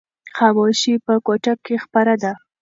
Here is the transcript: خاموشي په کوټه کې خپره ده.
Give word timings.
خاموشي 0.35 0.93
په 1.05 1.13
کوټه 1.25 1.53
کې 1.65 1.75
خپره 1.85 2.13
ده. 2.23 2.33